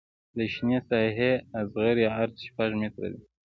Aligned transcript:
د 0.37 0.39
شنې 0.53 0.79
ساحې 0.89 1.31
اصغري 1.59 2.05
عرض 2.17 2.35
شپږ 2.47 2.69
متره 2.81 3.07
دی 3.13 3.21